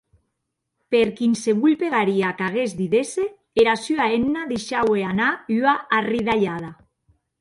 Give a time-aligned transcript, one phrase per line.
[0.95, 3.27] Per quinsevolh pegaria qu’aguest didesse,
[3.65, 6.73] era sua hemna deishaue anar ua arridalhada.